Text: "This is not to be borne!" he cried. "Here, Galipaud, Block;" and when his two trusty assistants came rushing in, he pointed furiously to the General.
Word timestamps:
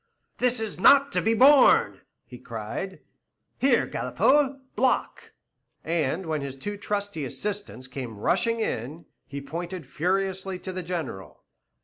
"This 0.39 0.59
is 0.59 0.79
not 0.79 1.11
to 1.11 1.21
be 1.21 1.35
borne!" 1.35 2.01
he 2.25 2.39
cried. 2.39 3.01
"Here, 3.59 3.85
Galipaud, 3.85 4.59
Block;" 4.75 5.31
and 5.83 6.25
when 6.25 6.41
his 6.41 6.55
two 6.55 6.75
trusty 6.75 7.23
assistants 7.23 7.85
came 7.85 8.17
rushing 8.17 8.59
in, 8.59 9.05
he 9.27 9.41
pointed 9.41 9.85
furiously 9.85 10.57
to 10.57 10.73
the 10.73 10.81
General. 10.81 11.43